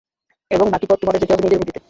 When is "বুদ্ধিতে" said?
1.59-1.79